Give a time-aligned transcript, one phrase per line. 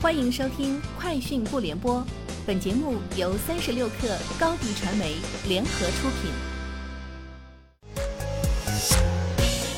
[0.00, 1.96] 欢迎收听《快讯不联播》，
[2.46, 5.16] 本节目由三十六克高低传媒
[5.48, 6.30] 联合出品。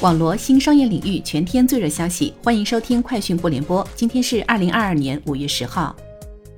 [0.03, 3.83] 网罗新商业领域全天最热消息，欢迎收听《快讯不联播》。
[3.95, 5.97] 今天是二零二二年五月十号。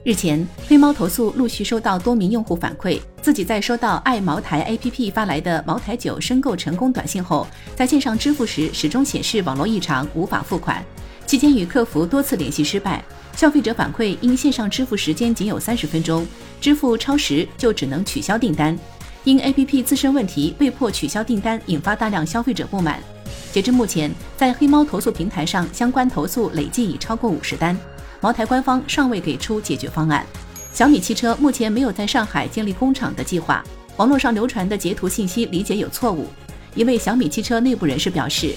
[0.02, 10.84] 日前，黑猫投诉陆续收到多名用户反馈，自己在收到爱茅台 APP 发来的茅台酒申购成功短信后，在线上支付时始终显示网络异常，无法付款。
[11.24, 13.02] 期间与客服多次联系失败。
[13.42, 16.24] 消费者反馈，因线上支付时间仅有三十分钟，
[16.60, 18.78] 支付超时就只能取消订单。
[19.24, 23.02] 因 APP 自身问题被迫取消订单，引发大量消费者不满。
[23.50, 27.76] 截至目前，在黑猫投诉平台上，相关投诉累计已超过五十单。
[28.20, 30.24] 茅台官方尚未给出解决方案。
[30.72, 33.60] 小米汽车目前没有在上海建立工厂的计划。
[33.96, 36.28] 网络上流传的截图信息理解有错误。
[36.76, 38.54] 一位小米汽车内部人士表示，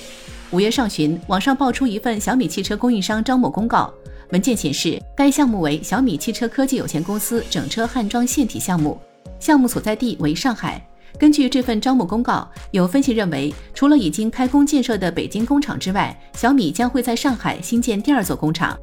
[0.51, 3.91] 五月上旬，网上爆出一份小米汽车供应商招募公告。
[4.31, 8.99] 文件显示，该项目为小米汽车科技有限公司整车焊装线体项目，
[9.39, 10.81] 项目所在地为上海。
[11.17, 18.77] 根据这份招募公告，有分析认为，除了已经开工建设的北京工厂之外，小米将会在上海新建第二座工厂。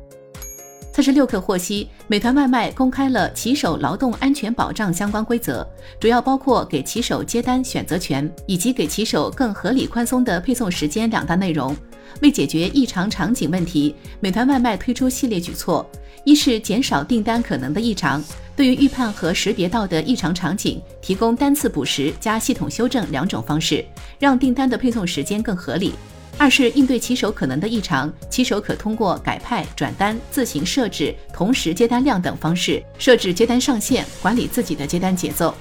[1.03, 5.67] 三十六氪获悉，美团外卖公开了骑手劳动安全保障相关规则，
[5.99, 11.77] 主要包括给骑手接单选择权以及给骑手更合理宽松的配送时间两大内容。
[12.21, 15.85] 为解决异常场景问题，美团外卖推出系列举措：
[16.23, 18.23] 一是减少订单可能的异常，
[18.55, 23.85] 对于预判和识别到的异常场景，提供单次补时加系统修正两种方式，
[24.21, 25.91] 让订单的配送时间更合理；
[26.39, 35.55] 二是应对骑手可能的异常，骑手可通过改派、转单、自行设置同时接单量等方式，设置接单上限，管理自己的接单节奏。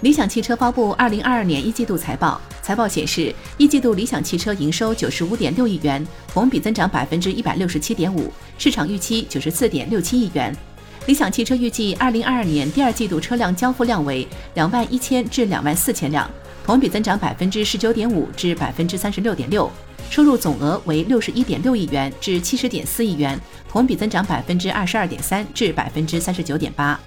[0.00, 2.40] 理想汽车发布二零二二年一季度财报。
[2.62, 10.54] 财报显示，一季度理想汽车营收九十五点六亿元，同比增长百分之一百六十七点五，市场预期九十四点六七亿元。
[11.06, 16.30] 理想汽车预计二零二二年第二季度车辆交付量为两万一千至两万四千辆，
[16.64, 19.70] 同比增长百分之十九点五至百分之三十六点六，
[20.08, 23.38] 收入总额为六十一点六亿元至七十点四亿元，
[23.68, 26.98] 同比增长百分之二十二点三至百分之三十九点八。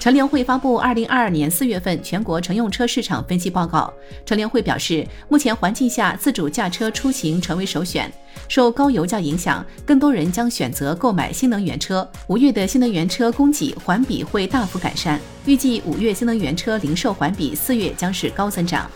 [0.00, 3.92] 乘联会发布二零二二年四月份全国乘用车市场分析报告。
[4.24, 8.10] 乘联会表示，目前环境下，自主驾车出行成为首选。
[8.46, 12.08] 受高油价影响，更多人将选择购买新能源车。
[12.28, 18.88] 五月的新能源车供给环比会大幅改善，预计五月新能源车零售环比四月将是高增长。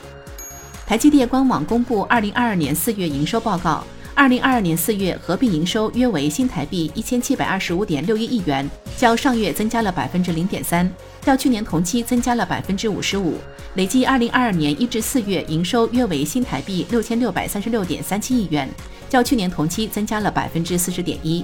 [0.87, 3.85] 台积电官网公布二零二二年四月营收报告。
[4.15, 10.89] 二零二二年四月合并营收约为新台币一千七百二十五点六一亿元，较上月增加了百分之零点三，
[11.23, 13.39] 较去年同期增加了百分之五十五。
[13.75, 18.69] 累计二零二二年一至四月营收约为新台币六千六百三十六点三七亿元，
[19.09, 21.43] 较去年同期增加了百分之四十点一。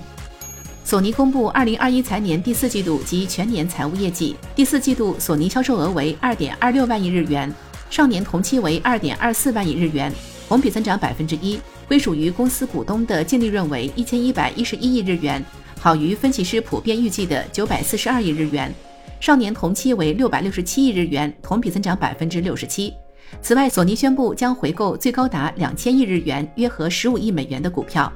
[0.85, 7.51] 索尼公布二零二一财年第四季度及全年财务业绩，第四季度索尼销售额为二点二六万亿日元，
[7.89, 10.13] 上年同期为二点二四万亿日元，
[10.49, 11.59] 同比增长百分之一。
[11.89, 15.43] 归属于公司股东的净利润为一千一百一十一亿日元，
[15.81, 18.73] 好于分析师普遍预计的九百四十二亿日元。
[19.19, 22.93] 上年同期为六百六十七亿日元，同比增长百分之六十七。
[23.41, 28.13] 此外，索尼宣布将回购最高达两千亿日元，约合十五亿美元的股票。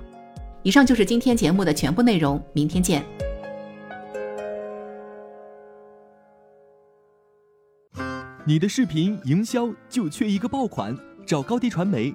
[0.63, 3.03] 以上就是今天节目的全部内容，明天见。
[8.45, 10.95] 你的视频营销就缺一个爆款，
[11.27, 12.15] 找高低传媒。